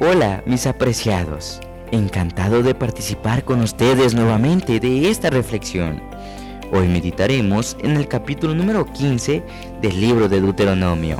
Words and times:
Hola, 0.00 0.44
mis 0.46 0.64
apreciados. 0.68 1.58
Encantado 1.90 2.62
de 2.62 2.72
participar 2.72 3.44
con 3.44 3.60
ustedes 3.62 4.14
nuevamente 4.14 4.78
de 4.78 5.10
esta 5.10 5.28
reflexión. 5.28 6.00
Hoy 6.72 6.86
meditaremos 6.86 7.76
en 7.80 7.96
el 7.96 8.06
capítulo 8.06 8.54
número 8.54 8.86
15 8.92 9.42
del 9.82 10.00
libro 10.00 10.28
de 10.28 10.40
Deuteronomio. 10.40 11.16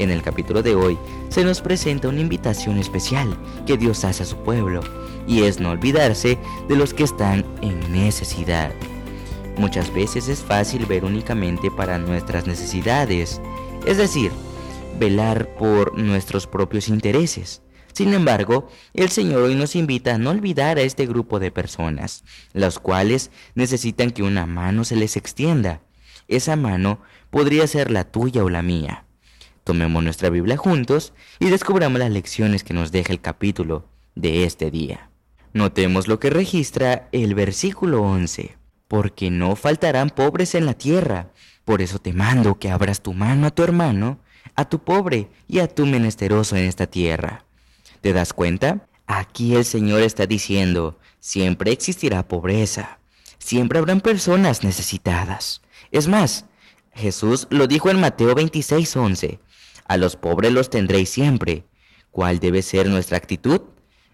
En 0.00 0.10
el 0.10 0.20
capítulo 0.22 0.64
de 0.64 0.74
hoy 0.74 0.98
se 1.28 1.44
nos 1.44 1.60
presenta 1.60 2.08
una 2.08 2.20
invitación 2.20 2.78
especial 2.78 3.38
que 3.66 3.76
Dios 3.76 4.04
hace 4.04 4.24
a 4.24 4.26
su 4.26 4.36
pueblo, 4.38 4.80
y 5.28 5.44
es 5.44 5.60
no 5.60 5.70
olvidarse 5.70 6.38
de 6.68 6.74
los 6.74 6.94
que 6.94 7.04
están 7.04 7.44
en 7.62 7.92
necesidad. 7.92 8.72
Muchas 9.58 9.94
veces 9.94 10.26
es 10.26 10.40
fácil 10.40 10.86
ver 10.86 11.04
únicamente 11.04 11.70
para 11.70 11.98
nuestras 11.98 12.48
necesidades, 12.48 13.40
es 13.86 13.96
decir, 13.96 14.32
velar 14.98 15.54
por 15.54 15.96
nuestros 15.96 16.48
propios 16.48 16.88
intereses. 16.88 17.62
Sin 17.98 18.14
embargo, 18.14 18.68
el 18.94 19.08
Señor 19.08 19.42
hoy 19.42 19.56
nos 19.56 19.74
invita 19.74 20.14
a 20.14 20.18
no 20.18 20.30
olvidar 20.30 20.78
a 20.78 20.82
este 20.82 21.04
grupo 21.04 21.40
de 21.40 21.50
personas, 21.50 22.22
las 22.52 22.78
cuales 22.78 23.32
necesitan 23.56 24.12
que 24.12 24.22
una 24.22 24.46
mano 24.46 24.84
se 24.84 24.94
les 24.94 25.16
extienda. 25.16 25.80
Esa 26.28 26.54
mano 26.54 27.00
podría 27.30 27.66
ser 27.66 27.90
la 27.90 28.04
tuya 28.04 28.44
o 28.44 28.50
la 28.50 28.62
mía. 28.62 29.04
Tomemos 29.64 30.04
nuestra 30.04 30.30
Biblia 30.30 30.56
juntos 30.56 31.12
y 31.40 31.46
descubramos 31.46 31.98
las 31.98 32.12
lecciones 32.12 32.62
que 32.62 32.72
nos 32.72 32.92
deja 32.92 33.12
el 33.12 33.20
capítulo 33.20 33.88
de 34.14 34.44
este 34.44 34.70
día. 34.70 35.10
Notemos 35.52 36.06
lo 36.06 36.20
que 36.20 36.30
registra 36.30 37.08
el 37.10 37.34
versículo 37.34 38.02
11 38.02 38.58
porque 38.86 39.28
no 39.32 39.56
faltarán 39.56 40.10
pobres 40.10 40.54
en 40.54 40.66
la 40.66 40.74
tierra. 40.74 41.32
Por 41.64 41.82
eso 41.82 41.98
te 41.98 42.12
mando 42.12 42.60
que 42.60 42.70
abras 42.70 43.02
tu 43.02 43.12
mano 43.12 43.48
a 43.48 43.50
tu 43.50 43.64
hermano, 43.64 44.20
a 44.54 44.68
tu 44.68 44.84
pobre 44.84 45.30
y 45.48 45.58
a 45.58 45.66
tu 45.66 45.84
menesteroso 45.84 46.54
en 46.54 46.66
esta 46.66 46.86
tierra. 46.86 47.47
¿Te 48.00 48.12
das 48.12 48.32
cuenta? 48.32 48.86
Aquí 49.06 49.54
el 49.54 49.64
Señor 49.64 50.02
está 50.02 50.26
diciendo, 50.26 50.98
siempre 51.18 51.72
existirá 51.72 52.28
pobreza, 52.28 52.98
siempre 53.38 53.78
habrán 53.78 54.00
personas 54.00 54.62
necesitadas. 54.64 55.62
Es 55.90 56.08
más, 56.08 56.44
Jesús 56.92 57.46
lo 57.50 57.66
dijo 57.66 57.90
en 57.90 58.00
Mateo 58.00 58.34
26:11, 58.34 59.40
a 59.86 59.96
los 59.96 60.16
pobres 60.16 60.52
los 60.52 60.70
tendréis 60.70 61.08
siempre. 61.08 61.64
¿Cuál 62.10 62.38
debe 62.38 62.62
ser 62.62 62.88
nuestra 62.88 63.16
actitud? 63.16 63.62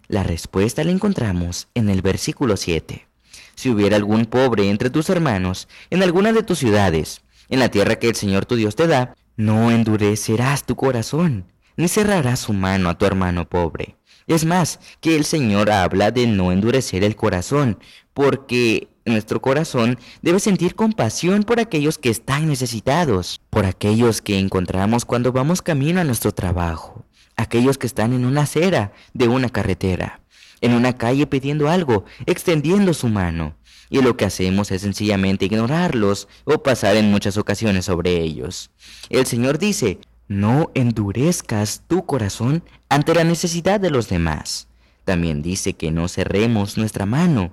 La 0.09 0.23
respuesta 0.23 0.85
la 0.85 0.93
encontramos 0.93 1.69
en 1.75 1.89
el 1.89 2.03
versículo 2.03 2.57
7 2.57 3.09
si 3.55 3.71
hubiera 3.71 3.97
algún 3.97 4.27
pobre 4.27 4.69
entre 4.69 4.91
tus 4.91 5.09
hermanos, 5.11 5.69
en 5.91 6.03
alguna 6.03 6.33
de 6.33 6.43
tus 6.43 6.59
ciudades, 6.59 7.23
en 7.49 7.61
la 7.61 7.71
tierra 7.71 7.97
que 7.97 8.09
el 8.09 8.15
Señor 8.15 8.47
tu 8.47 8.57
Dios 8.57 8.77
te 8.77 8.87
da, 8.87 9.15
no 9.37 9.71
endurecerás 9.71 10.65
tu 10.65 10.77
corazón, 10.77 11.47
ni 11.77 11.89
cerrarás 11.89 12.41
su 12.41 12.53
mano 12.53 12.89
a 12.89 12.99
tu 12.99 13.07
hermano 13.07 13.49
pobre. 13.49 13.97
Es 14.27 14.45
más, 14.45 14.81
que 15.01 15.17
el 15.17 15.25
Señor 15.25 15.71
habla 15.71 16.11
de 16.11 16.27
no 16.27 16.51
endurecer 16.51 17.05
el 17.05 17.17
corazón, 17.17 17.79
porque 18.15 18.89
nuestro 19.05 19.43
corazón 19.43 19.99
debe 20.23 20.41
sentir 20.41 20.75
compasión 20.75 21.43
por 21.43 21.61
aquellos 21.61 21.99
que 21.99 22.09
están 22.09 22.49
necesitados, 22.49 23.41
por 23.51 23.67
aquellos 23.67 24.23
que 24.23 24.39
encontramos 24.39 25.05
cuando 25.05 25.33
vamos 25.33 25.61
camino 25.61 26.01
a 26.01 26.05
nuestro 26.05 26.33
trabajo, 26.33 27.05
aquellos 27.37 27.77
que 27.77 27.87
están 27.87 28.15
en 28.15 28.25
una 28.25 28.43
acera 28.43 28.93
de 29.13 29.29
una 29.29 29.51
carretera, 29.51 30.23
en 30.63 30.73
una 30.73 30.97
calle 30.97 31.27
pidiendo 31.27 31.69
algo, 31.69 32.05
extendiendo 32.25 32.95
su 32.95 33.09
mano. 33.09 33.57
Y 33.91 34.01
lo 34.01 34.17
que 34.17 34.25
hacemos 34.25 34.71
es 34.71 34.81
sencillamente 34.81 35.45
ignorarlos 35.45 36.27
o 36.45 36.63
pasar 36.63 36.97
en 36.97 37.11
muchas 37.11 37.37
ocasiones 37.37 37.85
sobre 37.85 38.19
ellos. 38.23 38.71
El 39.11 39.27
Señor 39.27 39.59
dice, 39.59 39.99
no 40.29 40.71
endurezcas 40.75 41.83
tu 41.87 42.07
corazón 42.07 42.63
ante 42.89 43.15
la 43.15 43.25
necesidad 43.25 43.81
de 43.81 43.91
los 43.91 44.09
demás. 44.09 44.69
También 45.05 45.43
dice 45.43 45.75
que 45.75 45.91
no 45.91 46.09
cerremos 46.09 46.79
nuestra 46.79 47.07
mano. 47.07 47.53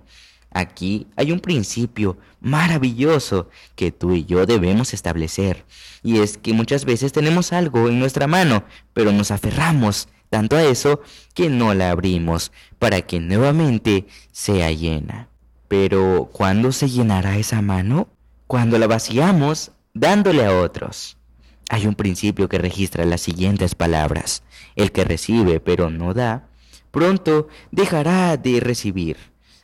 Aquí 0.51 1.07
hay 1.15 1.31
un 1.31 1.39
principio 1.39 2.17
maravilloso 2.41 3.49
que 3.75 3.91
tú 3.91 4.13
y 4.13 4.25
yo 4.25 4.45
debemos 4.45 4.93
establecer. 4.93 5.65
Y 6.03 6.19
es 6.19 6.37
que 6.37 6.53
muchas 6.53 6.85
veces 6.85 7.13
tenemos 7.13 7.53
algo 7.53 7.87
en 7.87 7.99
nuestra 7.99 8.27
mano, 8.27 8.63
pero 8.93 9.11
nos 9.11 9.31
aferramos 9.31 10.09
tanto 10.29 10.55
a 10.55 10.63
eso 10.63 11.01
que 11.33 11.49
no 11.49 11.73
la 11.73 11.91
abrimos 11.91 12.51
para 12.79 13.01
que 13.01 13.19
nuevamente 13.19 14.07
sea 14.31 14.71
llena. 14.71 15.27
Pero 15.67 16.29
¿cuándo 16.33 16.71
se 16.71 16.89
llenará 16.89 17.37
esa 17.37 17.61
mano? 17.61 18.09
Cuando 18.47 18.77
la 18.77 18.87
vaciamos 18.87 19.71
dándole 19.93 20.45
a 20.45 20.57
otros. 20.57 21.17
Hay 21.71 21.87
un 21.87 21.95
principio 21.95 22.49
que 22.49 22.57
registra 22.57 23.05
las 23.05 23.21
siguientes 23.21 23.75
palabras. 23.75 24.43
El 24.75 24.91
que 24.91 25.05
recibe 25.05 25.61
pero 25.61 25.89
no 25.89 26.13
da, 26.13 26.49
pronto 26.91 27.47
dejará 27.71 28.35
de 28.35 28.59
recibir. 28.59 29.15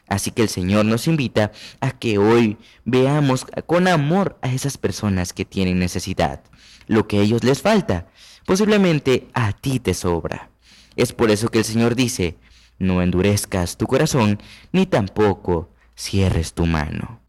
Así 0.07 0.31
que 0.31 0.43
el 0.43 0.47
Señor 0.47 0.85
nos 0.85 1.09
invita 1.09 1.51
a 1.81 1.91
que 1.91 2.17
hoy 2.17 2.55
veamos 2.85 3.45
con 3.65 3.89
amor 3.89 4.37
a 4.41 4.53
esas 4.53 4.77
personas 4.77 5.33
que 5.33 5.43
tienen 5.43 5.79
necesidad. 5.79 6.39
Lo 6.87 7.09
que 7.09 7.17
a 7.17 7.21
ellos 7.23 7.43
les 7.43 7.61
falta, 7.61 8.07
posiblemente 8.45 9.27
a 9.33 9.51
ti 9.51 9.81
te 9.81 9.93
sobra. 9.93 10.49
Es 10.95 11.11
por 11.11 11.29
eso 11.29 11.49
que 11.49 11.59
el 11.59 11.65
Señor 11.65 11.95
dice, 11.95 12.37
no 12.79 13.01
endurezcas 13.01 13.75
tu 13.75 13.85
corazón, 13.85 14.41
ni 14.71 14.85
tampoco 14.85 15.71
cierres 15.93 16.53
tu 16.53 16.67
mano. 16.67 17.19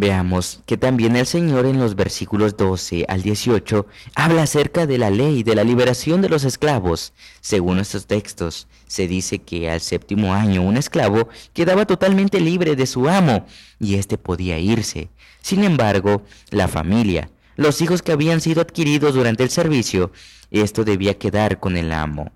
Veamos 0.00 0.60
que 0.64 0.76
también 0.76 1.16
el 1.16 1.26
Señor 1.26 1.66
en 1.66 1.80
los 1.80 1.96
versículos 1.96 2.56
12 2.56 3.06
al 3.08 3.22
18 3.22 3.84
habla 4.14 4.44
acerca 4.44 4.86
de 4.86 4.96
la 4.96 5.10
ley 5.10 5.42
de 5.42 5.56
la 5.56 5.64
liberación 5.64 6.22
de 6.22 6.28
los 6.28 6.44
esclavos. 6.44 7.12
Según 7.40 7.80
estos 7.80 8.06
textos, 8.06 8.68
se 8.86 9.08
dice 9.08 9.40
que 9.40 9.68
al 9.68 9.80
séptimo 9.80 10.34
año 10.34 10.62
un 10.62 10.76
esclavo 10.76 11.28
quedaba 11.52 11.84
totalmente 11.84 12.38
libre 12.38 12.76
de 12.76 12.86
su 12.86 13.08
amo 13.08 13.44
y 13.80 13.96
éste 13.96 14.18
podía 14.18 14.60
irse. 14.60 15.10
Sin 15.42 15.64
embargo, 15.64 16.22
la 16.50 16.68
familia, 16.68 17.28
los 17.56 17.82
hijos 17.82 18.00
que 18.00 18.12
habían 18.12 18.40
sido 18.40 18.60
adquiridos 18.60 19.14
durante 19.14 19.42
el 19.42 19.50
servicio, 19.50 20.12
esto 20.52 20.84
debía 20.84 21.18
quedar 21.18 21.58
con 21.58 21.76
el 21.76 21.90
amo. 21.90 22.30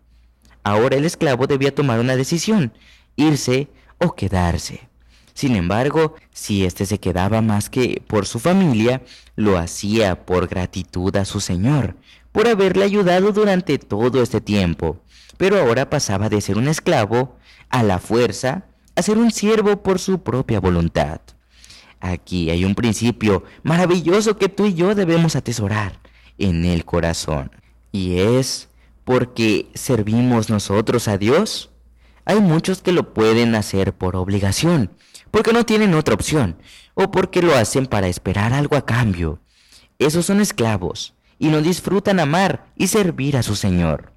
Ahora 0.65 0.97
el 0.97 1.05
esclavo 1.05 1.47
debía 1.47 1.73
tomar 1.73 2.01
una 2.01 2.17
decisión, 2.17 2.73
irse 3.15 3.69
o 3.99 4.17
quedarse. 4.17 4.92
Sin 5.35 5.57
embargo, 5.57 6.15
si 6.33 6.65
éste 6.65 6.87
se 6.87 6.99
quedaba 6.99 7.41
más 7.41 7.71
que 7.71 8.03
por 8.07 8.27
su 8.27 8.39
familia, 8.39 9.03
lo 9.37 9.59
hacía 9.59 10.25
por 10.25 10.49
gratitud 10.49 11.15
a 11.17 11.25
su 11.25 11.41
señor, 11.41 11.97
por 12.33 12.49
haberle 12.49 12.85
ayudado 12.85 13.33
durante 13.33 13.79
todo 13.79 14.23
este 14.23 14.41
tiempo. 14.41 15.01
Pero 15.37 15.59
ahora 15.59 15.91
pasaba 15.91 16.29
de 16.29 16.41
ser 16.41 16.59
un 16.59 16.69
esclavo 16.69 17.37
a 17.71 17.83
la 17.83 17.99
fuerza 17.99 18.67
a 18.95 19.03
ser 19.03 19.19
un 19.19 19.31
siervo 19.31 19.83
por 19.83 19.99
su 19.99 20.23
propia 20.23 20.61
voluntad. 20.61 21.21
Aquí 22.01 22.51
hay 22.51 22.65
un 22.65 22.75
principio 22.75 23.45
maravilloso 23.63 24.37
que 24.37 24.49
tú 24.49 24.67
y 24.67 24.75
yo 24.75 24.95
debemos 24.95 25.37
atesorar 25.37 26.01
en 26.37 26.65
el 26.65 26.85
corazón, 26.85 27.53
y 27.93 28.19
es 28.19 28.69
porque 29.05 29.69
servimos 29.75 30.51
nosotros 30.51 31.09
a 31.09 31.19
Dios? 31.19 31.71
Hay 32.25 32.41
muchos 32.41 32.83
que 32.83 32.93
lo 32.93 33.15
pueden 33.15 33.55
hacer 33.55 33.93
por 33.93 34.17
obligación, 34.17 34.91
porque 35.33 35.53
no 35.53 35.67
tienen 35.67 35.95
otra 35.95 36.15
opción, 36.15 36.59
o 36.95 37.11
porque 37.11 37.43
lo 37.43 37.57
hacen 37.57 37.87
para 37.87 38.07
esperar 38.07 38.53
algo 38.53 38.77
a 38.77 38.87
cambio. 38.87 39.41
Esos 39.99 40.27
son 40.27 40.41
esclavos, 40.41 41.15
y 41.41 41.49
no 41.49 41.61
disfrutan 41.61 42.21
amar 42.21 42.67
y 42.77 42.87
servir 42.87 43.37
a 43.37 43.43
su 43.43 43.57
Señor. 43.57 44.13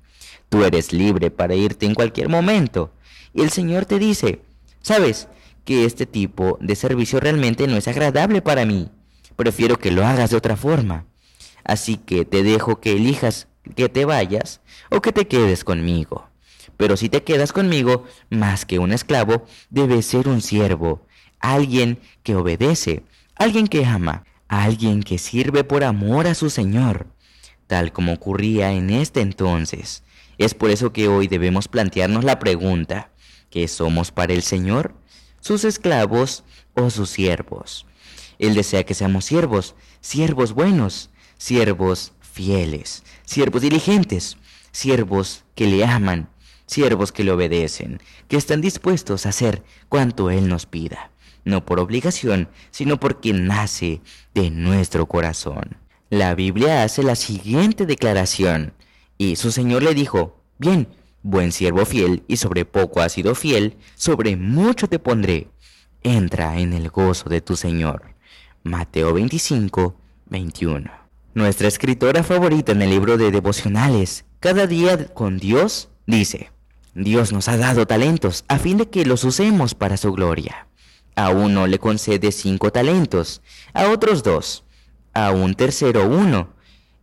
Tú 0.50 0.64
eres 0.64 0.94
libre 0.94 1.32
para 1.32 1.56
irte 1.56 1.88
en 1.88 1.96
cualquier 1.96 2.30
momento, 2.30 2.92
y 3.34 3.42
el 3.42 3.50
Señor 3.50 3.86
te 3.86 3.98
dice, 3.98 4.42
sabes 4.82 5.28
que 5.64 5.86
este 5.86 6.06
tipo 6.06 6.60
de 6.62 6.76
servicio 6.76 7.20
realmente 7.20 7.66
no 7.66 7.78
es 7.78 7.88
agradable 7.88 8.44
para 8.44 8.66
mí, 8.66 8.92
prefiero 9.36 9.80
que 9.80 9.92
lo 9.92 10.06
hagas 10.06 10.30
de 10.30 10.38
otra 10.38 10.56
forma. 10.56 11.06
Así 11.64 11.98
que 11.98 12.26
te 12.26 12.44
dejo 12.44 12.80
que 12.80 12.92
elijas 12.92 13.48
que 13.76 13.90
te 13.90 14.06
vayas 14.06 14.62
o 14.92 15.02
que 15.02 15.12
te 15.12 15.28
quedes 15.28 15.64
conmigo. 15.64 16.30
Pero 16.78 16.98
si 16.98 17.10
te 17.10 17.24
quedas 17.24 17.54
conmigo, 17.54 18.06
más 18.30 18.66
que 18.66 18.80
un 18.80 18.92
esclavo, 18.92 19.46
debes 19.70 20.06
ser 20.06 20.28
un 20.28 20.42
siervo, 20.42 21.06
alguien 21.40 22.00
que 22.24 22.36
obedece, 22.36 23.04
alguien 23.36 23.68
que 23.68 23.86
ama, 23.86 24.26
alguien 24.48 25.04
que 25.04 25.18
sirve 25.18 25.64
por 25.64 25.84
amor 25.84 26.28
a 26.28 26.36
su 26.36 26.50
Señor, 26.50 27.08
tal 27.68 27.92
como 27.92 28.14
ocurría 28.14 28.72
en 28.74 28.90
este 28.90 29.22
entonces. 29.22 30.04
Es 30.38 30.54
por 30.54 30.70
eso 30.70 30.92
que 30.92 31.08
hoy 31.08 31.28
debemos 31.28 31.68
plantearnos 31.68 32.24
la 32.24 32.40
pregunta, 32.40 33.12
¿qué 33.50 33.68
somos 33.68 34.12
para 34.12 34.34
el 34.34 34.42
Señor? 34.42 34.94
¿Sus 35.40 35.64
esclavos 35.64 36.44
o 36.74 36.90
sus 36.90 37.10
siervos? 37.10 37.86
Él 38.38 38.54
desea 38.54 38.84
que 38.84 38.94
seamos 38.94 39.26
siervos, 39.26 39.76
siervos 40.02 40.54
buenos, 40.54 41.10
siervos 41.38 42.14
fieles, 42.20 43.04
siervos 43.24 43.62
diligentes, 43.62 44.38
siervos 44.72 45.46
que 45.56 45.68
le 45.68 45.86
aman, 45.86 46.30
siervos 46.66 47.12
que 47.12 47.24
le 47.24 47.32
obedecen, 47.32 48.00
que 48.28 48.38
están 48.38 48.62
dispuestos 48.62 49.26
a 49.26 49.30
hacer 49.30 49.64
cuanto 49.90 50.30
Él 50.30 50.48
nos 50.48 50.66
pida, 50.66 51.12
no 51.44 51.66
por 51.66 51.80
obligación, 51.80 52.50
sino 52.72 53.00
porque 53.00 53.34
nace 53.34 54.02
de 54.34 54.50
nuestro 54.50 55.06
corazón. 55.06 55.78
La 56.10 56.36
Biblia 56.36 56.84
hace 56.84 57.04
la 57.04 57.16
siguiente 57.16 57.86
declaración, 57.86 58.74
y 59.18 59.36
su 59.36 59.52
Señor 59.52 59.84
le 59.84 59.94
dijo, 59.94 60.42
bien, 60.58 60.88
buen 61.24 61.52
siervo 61.52 61.86
fiel, 61.86 62.24
y 62.28 62.38
sobre 62.38 62.66
poco 62.66 63.02
has 63.02 63.14
sido 63.14 63.36
fiel, 63.36 63.78
sobre 63.96 64.36
mucho 64.36 64.88
te 64.88 65.00
pondré. 65.00 65.48
Entra 66.04 66.60
en 66.60 66.74
el 66.74 66.90
gozo 66.90 67.30
de 67.30 67.42
tu 67.42 67.56
Señor. 67.56 68.14
Mateo 68.64 69.14
25, 69.14 69.96
21. 70.28 70.92
Nuestra 71.34 71.68
escritora 71.68 72.24
favorita 72.24 72.72
en 72.72 72.82
el 72.82 72.92
libro 72.92 73.18
de 73.18 73.32
devocionales, 73.32 74.26
Cada 74.40 74.68
día 74.68 75.14
con 75.14 75.40
Dios, 75.40 75.90
dice, 76.06 76.52
Dios 76.96 77.34
nos 77.34 77.50
ha 77.50 77.58
dado 77.58 77.86
talentos 77.86 78.46
a 78.48 78.58
fin 78.58 78.78
de 78.78 78.90
que 78.90 79.06
los 79.06 79.26
usemos 79.26 79.76
para 79.76 79.98
su 79.98 80.14
gloria. 80.14 80.68
A 81.16 81.30
uno 81.30 81.68
le 81.68 81.78
concede 81.78 82.32
cinco 82.32 82.72
talentos, 82.72 83.42
a 83.74 83.90
otros 83.90 84.24
dos, 84.24 84.64
a 85.14 85.32
un 85.32 85.56
tercero 85.56 86.08
uno. 86.08 86.54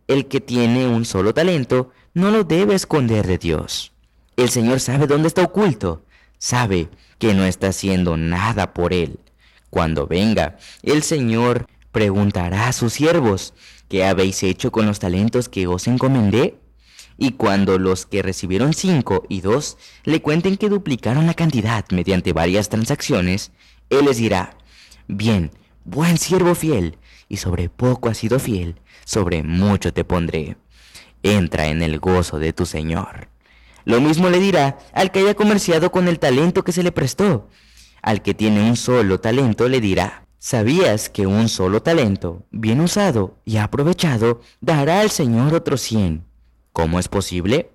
El 0.07 0.27
que 0.27 0.41
tiene 0.41 0.87
un 0.87 1.05
solo 1.05 1.35
talento 1.35 1.91
no 2.15 2.31
lo 2.31 2.43
debe 2.43 2.73
esconder 2.73 3.27
de 3.27 3.37
Dios. 3.37 3.93
El 4.35 4.49
Señor 4.49 4.79
sabe 4.79 5.05
dónde 5.05 5.27
está 5.27 5.43
oculto, 5.43 6.03
sabe 6.39 6.89
que 7.19 7.35
no 7.35 7.45
está 7.45 7.67
haciendo 7.67 8.17
nada 8.17 8.73
por 8.73 8.93
él. 8.93 9.19
Cuando 9.69 10.07
venga, 10.07 10.57
el 10.81 11.03
Señor 11.03 11.67
preguntará 11.91 12.67
a 12.67 12.73
sus 12.73 12.93
siervos, 12.93 13.53
¿qué 13.89 14.05
habéis 14.05 14.41
hecho 14.41 14.71
con 14.71 14.87
los 14.87 14.97
talentos 14.97 15.49
que 15.49 15.67
os 15.67 15.87
encomendé? 15.87 16.57
Y 17.17 17.31
cuando 17.33 17.77
los 17.77 18.05
que 18.05 18.21
recibieron 18.21 18.73
cinco 18.73 19.23
y 19.29 19.41
dos 19.41 19.77
le 20.03 20.21
cuenten 20.21 20.57
que 20.57 20.69
duplicaron 20.69 21.27
la 21.27 21.33
cantidad 21.33 21.85
mediante 21.91 22.33
varias 22.33 22.69
transacciones, 22.69 23.51
Él 23.89 24.05
les 24.05 24.17
dirá, 24.17 24.57
bien, 25.07 25.51
buen 25.85 26.17
siervo 26.17 26.55
fiel, 26.55 26.97
y 27.29 27.37
sobre 27.37 27.69
poco 27.69 28.09
has 28.09 28.17
sido 28.17 28.39
fiel, 28.39 28.75
sobre 29.05 29.43
mucho 29.43 29.93
te 29.93 30.03
pondré. 30.03 30.57
Entra 31.21 31.67
en 31.67 31.81
el 31.81 31.99
gozo 31.99 32.39
de 32.39 32.53
tu 32.53 32.65
Señor. 32.65 33.29
Lo 33.85 34.01
mismo 34.01 34.29
le 34.29 34.39
dirá 34.39 34.77
al 34.93 35.11
que 35.11 35.19
haya 35.19 35.33
comerciado 35.33 35.91
con 35.91 36.07
el 36.07 36.19
talento 36.19 36.63
que 36.63 36.71
se 36.71 36.83
le 36.83 36.91
prestó. 36.91 37.49
Al 38.01 38.21
que 38.21 38.33
tiene 38.33 38.61
un 38.67 38.75
solo 38.75 39.19
talento 39.19 39.67
le 39.69 39.79
dirá, 39.79 40.25
¿sabías 40.39 41.09
que 41.09 41.25
un 41.27 41.49
solo 41.49 41.81
talento, 41.81 42.45
bien 42.51 42.81
usado 42.81 43.37
y 43.45 43.57
aprovechado, 43.57 44.41
dará 44.61 45.01
al 45.01 45.09
Señor 45.09 45.53
otro 45.53 45.77
cien? 45.77 46.25
¿Cómo 46.73 46.99
es 46.99 47.07
posible? 47.07 47.69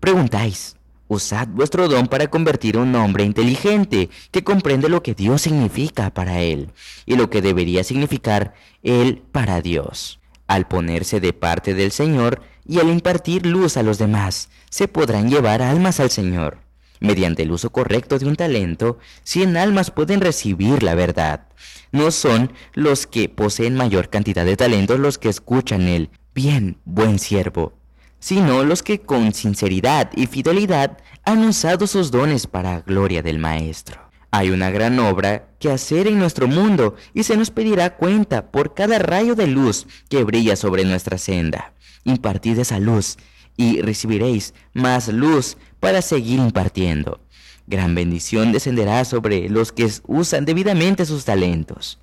Preguntáis. 0.00 0.76
Usad 1.06 1.48
vuestro 1.48 1.88
don 1.88 2.06
para 2.06 2.28
convertir 2.28 2.76
a 2.76 2.80
un 2.80 2.94
hombre 2.94 3.24
inteligente 3.24 4.10
que 4.30 4.44
comprende 4.44 4.88
lo 4.88 5.02
que 5.02 5.14
Dios 5.14 5.42
significa 5.42 6.12
para 6.12 6.40
él 6.40 6.72
y 7.06 7.16
lo 7.16 7.30
que 7.30 7.42
debería 7.42 7.82
significar 7.82 8.54
él 8.82 9.22
para 9.32 9.60
Dios. 9.60 10.20
Al 10.46 10.68
ponerse 10.68 11.20
de 11.20 11.32
parte 11.32 11.74
del 11.74 11.92
Señor 11.92 12.42
y 12.64 12.80
al 12.80 12.88
impartir 12.88 13.46
luz 13.46 13.76
a 13.76 13.82
los 13.82 13.98
demás, 13.98 14.50
se 14.68 14.88
podrán 14.88 15.30
llevar 15.30 15.62
almas 15.62 16.00
al 16.00 16.10
Señor. 16.10 16.58
Mediante 17.00 17.44
el 17.44 17.52
uso 17.52 17.70
correcto 17.70 18.18
de 18.18 18.26
un 18.26 18.36
talento, 18.36 18.98
cien 19.22 19.56
almas 19.56 19.90
pueden 19.90 20.20
recibir 20.20 20.82
la 20.82 20.94
verdad. 20.94 21.46
No 21.92 22.10
son 22.10 22.52
los 22.74 23.06
que 23.06 23.28
poseen 23.28 23.74
mayor 23.74 24.10
cantidad 24.10 24.44
de 24.44 24.56
talentos 24.56 24.98
los 24.98 25.18
que 25.18 25.28
escuchan 25.28 25.82
el 25.82 26.10
bien, 26.34 26.78
buen 26.84 27.18
siervo, 27.18 27.79
sino 28.20 28.62
los 28.64 28.82
que 28.82 29.00
con 29.00 29.34
sinceridad 29.34 30.10
y 30.14 30.26
fidelidad 30.26 30.98
han 31.24 31.42
usado 31.44 31.86
sus 31.86 32.10
dones 32.10 32.46
para 32.46 32.80
gloria 32.82 33.22
del 33.22 33.38
Maestro. 33.38 34.10
Hay 34.30 34.50
una 34.50 34.70
gran 34.70 34.98
obra 35.00 35.48
que 35.58 35.70
hacer 35.70 36.06
en 36.06 36.18
nuestro 36.18 36.46
mundo 36.46 36.94
y 37.14 37.24
se 37.24 37.36
nos 37.36 37.50
pedirá 37.50 37.96
cuenta 37.96 38.52
por 38.52 38.74
cada 38.74 39.00
rayo 39.00 39.34
de 39.34 39.48
luz 39.48 39.86
que 40.08 40.22
brilla 40.22 40.54
sobre 40.54 40.84
nuestra 40.84 41.18
senda. 41.18 41.72
Impartid 42.04 42.58
esa 42.58 42.78
luz 42.78 43.16
y 43.56 43.82
recibiréis 43.82 44.54
más 44.72 45.08
luz 45.08 45.56
para 45.80 46.00
seguir 46.00 46.38
impartiendo. 46.38 47.20
Gran 47.66 47.94
bendición 47.94 48.52
descenderá 48.52 49.04
sobre 49.04 49.48
los 49.48 49.72
que 49.72 49.90
usan 50.06 50.44
debidamente 50.44 51.04
sus 51.06 51.24
talentos. 51.24 51.98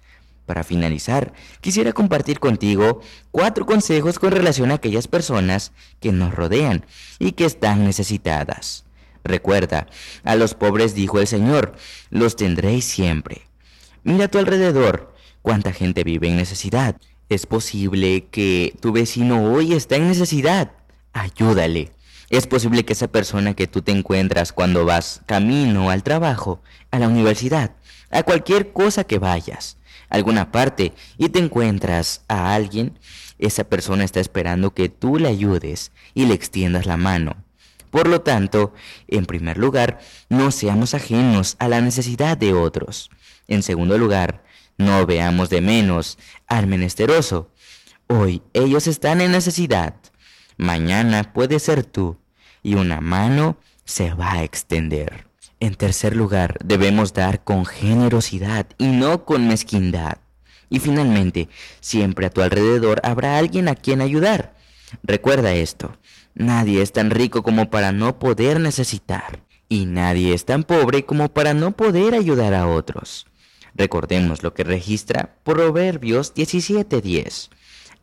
Para 0.47 0.63
finalizar, 0.63 1.33
quisiera 1.59 1.91
compartir 1.91 2.39
contigo 2.39 3.01
cuatro 3.31 3.65
consejos 3.65 4.17
con 4.17 4.31
relación 4.31 4.71
a 4.71 4.75
aquellas 4.75 5.09
personas 5.09 5.73
que 5.99 6.13
nos 6.13 6.33
rodean 6.33 6.85
y 7.19 7.33
que 7.33 7.43
están 7.43 7.83
necesitadas. 7.83 8.85
Recuerda, 9.25 9.87
a 10.23 10.35
los 10.35 10.53
pobres 10.53 10.95
dijo 10.95 11.19
el 11.19 11.27
Señor, 11.27 11.75
los 12.09 12.37
tendréis 12.37 12.85
siempre. 12.85 13.41
Mira 14.03 14.25
a 14.25 14.27
tu 14.29 14.37
alrededor, 14.37 15.13
cuánta 15.41 15.73
gente 15.73 16.05
vive 16.05 16.29
en 16.29 16.37
necesidad. 16.37 16.95
Es 17.27 17.45
posible 17.45 18.27
que 18.31 18.73
tu 18.79 18.93
vecino 18.93 19.51
hoy 19.51 19.73
está 19.73 19.97
en 19.97 20.07
necesidad. 20.07 20.71
Ayúdale. 21.11 21.91
Es 22.29 22.47
posible 22.47 22.85
que 22.85 22.93
esa 22.93 23.09
persona 23.09 23.53
que 23.53 23.67
tú 23.67 23.81
te 23.81 23.91
encuentras 23.91 24.53
cuando 24.53 24.85
vas 24.85 25.23
camino 25.25 25.89
al 25.89 26.03
trabajo, 26.03 26.61
a 26.89 26.99
la 26.99 27.09
universidad, 27.09 27.75
a 28.11 28.23
cualquier 28.23 28.71
cosa 28.73 29.03
que 29.03 29.19
vayas, 29.19 29.77
alguna 30.09 30.51
parte 30.51 30.93
y 31.17 31.29
te 31.29 31.39
encuentras 31.39 32.23
a 32.27 32.53
alguien, 32.53 32.97
esa 33.39 33.63
persona 33.63 34.03
está 34.03 34.19
esperando 34.19 34.73
que 34.73 34.89
tú 34.89 35.17
le 35.19 35.27
ayudes 35.27 35.91
y 36.13 36.25
le 36.25 36.33
extiendas 36.33 36.85
la 36.85 36.97
mano. 36.97 37.35
Por 37.91 38.07
lo 38.07 38.21
tanto, 38.21 38.73
en 39.07 39.25
primer 39.25 39.57
lugar, 39.57 39.99
no 40.29 40.51
seamos 40.51 40.93
ajenos 40.93 41.55
a 41.59 41.67
la 41.67 41.81
necesidad 41.81 42.37
de 42.37 42.53
otros. 42.53 43.09
En 43.47 43.63
segundo 43.63 43.97
lugar, 43.97 44.43
no 44.77 45.05
veamos 45.05 45.49
de 45.49 45.61
menos 45.61 46.17
al 46.47 46.67
menesteroso. 46.67 47.51
Hoy 48.07 48.41
ellos 48.53 48.87
están 48.87 49.21
en 49.21 49.31
necesidad. 49.31 49.95
Mañana 50.57 51.33
puede 51.33 51.59
ser 51.59 51.83
tú 51.83 52.17
y 52.63 52.75
una 52.75 53.01
mano 53.01 53.57
se 53.85 54.13
va 54.13 54.33
a 54.33 54.43
extender. 54.43 55.26
En 55.59 55.73
tercer 55.73 56.15
lugar, 56.15 56.57
debemos 56.63 57.13
dar 57.13 57.43
con 57.43 57.65
generosidad 57.65 58.67
y 58.77 58.87
no 58.87 59.25
con 59.25 59.47
mezquindad. 59.47 60.17
Y 60.69 60.79
finalmente, 60.79 61.49
siempre 61.79 62.27
a 62.27 62.29
tu 62.29 62.41
alrededor 62.41 63.01
habrá 63.03 63.37
alguien 63.37 63.67
a 63.67 63.75
quien 63.75 64.01
ayudar. 64.01 64.53
Recuerda 65.01 65.53
esto, 65.53 65.97
nadie 66.35 66.81
es 66.81 66.93
tan 66.93 67.09
rico 67.09 67.41
como 67.41 67.69
para 67.69 67.91
no 67.91 68.19
poder 68.19 68.59
necesitar, 68.59 69.39
y 69.67 69.85
nadie 69.85 70.33
es 70.33 70.45
tan 70.45 70.63
pobre 70.63 71.05
como 71.05 71.29
para 71.29 71.53
no 71.53 71.71
poder 71.71 72.13
ayudar 72.13 72.53
a 72.53 72.67
otros. 72.67 73.25
Recordemos 73.73 74.43
lo 74.43 74.53
que 74.53 74.63
registra 74.63 75.37
Proverbios 75.43 76.33
17:10. 76.35 77.49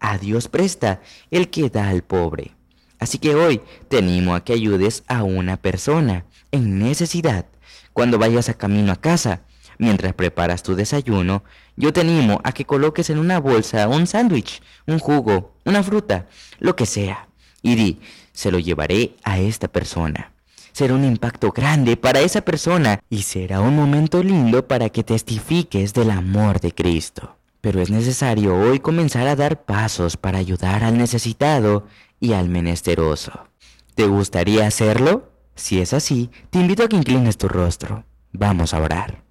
A 0.00 0.18
Dios 0.18 0.48
presta 0.48 1.00
el 1.30 1.50
que 1.50 1.70
da 1.70 1.88
al 1.88 2.02
pobre. 2.02 2.52
Así 2.98 3.18
que 3.18 3.34
hoy 3.34 3.60
te 3.88 3.98
animo 3.98 4.34
a 4.34 4.44
que 4.44 4.52
ayudes 4.52 5.04
a 5.08 5.24
una 5.24 5.56
persona 5.56 6.24
en 6.52 6.78
necesidad 6.78 7.46
cuando 7.94 8.18
vayas 8.18 8.50
a 8.50 8.54
camino 8.54 8.92
a 8.92 8.96
casa. 8.96 9.40
Mientras 9.78 10.12
preparas 10.12 10.62
tu 10.62 10.74
desayuno, 10.74 11.42
yo 11.76 11.92
te 11.92 12.02
animo 12.02 12.40
a 12.44 12.52
que 12.52 12.66
coloques 12.66 13.08
en 13.08 13.18
una 13.18 13.40
bolsa 13.40 13.88
un 13.88 14.06
sándwich, 14.06 14.60
un 14.86 14.98
jugo, 14.98 15.56
una 15.64 15.82
fruta, 15.82 16.26
lo 16.60 16.76
que 16.76 16.84
sea. 16.84 17.28
Y 17.62 17.74
di, 17.74 18.00
se 18.32 18.52
lo 18.52 18.58
llevaré 18.58 19.16
a 19.24 19.38
esta 19.38 19.68
persona. 19.68 20.32
Será 20.72 20.94
un 20.94 21.04
impacto 21.04 21.50
grande 21.52 21.96
para 21.96 22.20
esa 22.20 22.40
persona 22.42 23.00
y 23.08 23.22
será 23.22 23.60
un 23.60 23.76
momento 23.76 24.22
lindo 24.22 24.66
para 24.66 24.90
que 24.90 25.04
testifiques 25.04 25.94
del 25.94 26.10
amor 26.10 26.60
de 26.60 26.72
Cristo. 26.72 27.36
Pero 27.60 27.80
es 27.80 27.90
necesario 27.90 28.56
hoy 28.56 28.80
comenzar 28.80 29.26
a 29.26 29.36
dar 29.36 29.64
pasos 29.64 30.16
para 30.16 30.38
ayudar 30.38 30.84
al 30.84 30.98
necesitado 30.98 31.86
y 32.20 32.32
al 32.32 32.48
menesteroso. 32.48 33.48
¿Te 33.94 34.06
gustaría 34.06 34.66
hacerlo? 34.66 35.33
Si 35.54 35.80
es 35.80 35.92
así, 35.92 36.30
te 36.50 36.58
invito 36.58 36.82
a 36.82 36.88
que 36.88 36.96
inclines 36.96 37.38
tu 37.38 37.48
rostro. 37.48 38.04
Vamos 38.32 38.74
a 38.74 38.80
orar. 38.80 39.22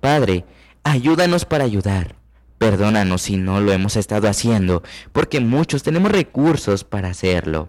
Padre, 0.00 0.44
ayúdanos 0.82 1.44
para 1.44 1.64
ayudar. 1.64 2.16
Perdónanos 2.58 3.22
si 3.22 3.36
no 3.36 3.60
lo 3.60 3.72
hemos 3.72 3.96
estado 3.96 4.28
haciendo, 4.28 4.82
porque 5.12 5.40
muchos 5.40 5.82
tenemos 5.82 6.10
recursos 6.10 6.84
para 6.84 7.08
hacerlo. 7.08 7.68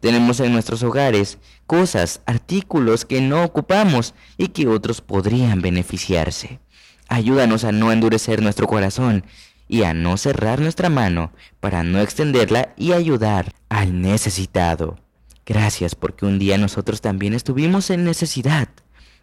Tenemos 0.00 0.40
en 0.40 0.52
nuestros 0.52 0.82
hogares 0.82 1.38
cosas, 1.66 2.20
artículos 2.26 3.04
que 3.04 3.20
no 3.20 3.44
ocupamos 3.44 4.14
y 4.36 4.48
que 4.48 4.68
otros 4.68 5.00
podrían 5.00 5.62
beneficiarse. 5.62 6.60
Ayúdanos 7.08 7.64
a 7.64 7.72
no 7.72 7.92
endurecer 7.92 8.42
nuestro 8.42 8.66
corazón 8.66 9.24
y 9.68 9.82
a 9.82 9.94
no 9.94 10.16
cerrar 10.16 10.60
nuestra 10.60 10.88
mano 10.88 11.32
para 11.60 11.82
no 11.82 12.00
extenderla 12.00 12.74
y 12.76 12.92
ayudar 12.92 13.52
al 13.68 14.00
necesitado. 14.00 14.98
Gracias 15.46 15.94
porque 15.94 16.26
un 16.26 16.40
día 16.40 16.58
nosotros 16.58 17.00
también 17.00 17.32
estuvimos 17.32 17.90
en 17.90 18.04
necesidad 18.04 18.68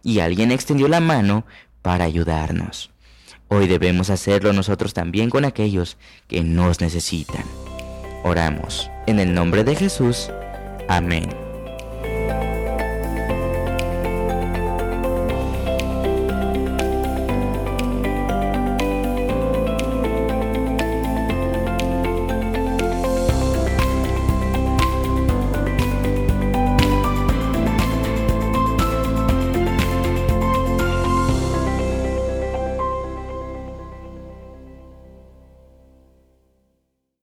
y 0.02 0.20
alguien 0.20 0.50
extendió 0.52 0.88
la 0.88 1.00
mano 1.00 1.44
para 1.82 2.04
ayudarnos. 2.04 2.90
Hoy 3.48 3.68
debemos 3.68 4.08
hacerlo 4.08 4.54
nosotros 4.54 4.94
también 4.94 5.28
con 5.28 5.44
aquellos 5.44 5.98
que 6.26 6.42
nos 6.42 6.80
necesitan. 6.80 7.44
Oramos 8.24 8.90
en 9.06 9.20
el 9.20 9.34
nombre 9.34 9.64
de 9.64 9.76
Jesús. 9.76 10.30
Amén. 10.88 11.43